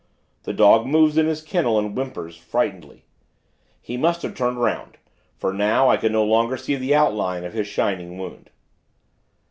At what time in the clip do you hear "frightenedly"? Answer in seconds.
2.35-3.05